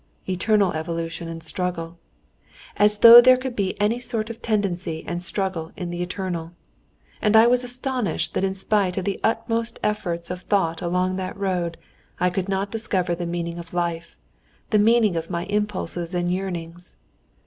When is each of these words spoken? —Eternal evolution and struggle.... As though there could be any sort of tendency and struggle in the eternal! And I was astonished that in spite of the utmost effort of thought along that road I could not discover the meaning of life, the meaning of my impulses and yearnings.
—Eternal 0.27 0.73
evolution 0.73 1.27
and 1.27 1.43
struggle.... 1.43 1.99
As 2.75 2.97
though 2.97 3.21
there 3.21 3.37
could 3.37 3.55
be 3.55 3.79
any 3.79 3.99
sort 3.99 4.31
of 4.31 4.41
tendency 4.41 5.03
and 5.05 5.21
struggle 5.21 5.71
in 5.77 5.91
the 5.91 6.01
eternal! 6.01 6.53
And 7.21 7.35
I 7.35 7.45
was 7.45 7.63
astonished 7.63 8.33
that 8.33 8.43
in 8.43 8.55
spite 8.55 8.97
of 8.97 9.05
the 9.05 9.19
utmost 9.23 9.79
effort 9.83 10.31
of 10.31 10.41
thought 10.41 10.81
along 10.81 11.17
that 11.17 11.37
road 11.37 11.77
I 12.19 12.31
could 12.31 12.49
not 12.49 12.71
discover 12.71 13.13
the 13.13 13.27
meaning 13.27 13.59
of 13.59 13.75
life, 13.75 14.17
the 14.71 14.79
meaning 14.79 15.15
of 15.15 15.29
my 15.29 15.45
impulses 15.45 16.15
and 16.15 16.31
yearnings. 16.33 16.97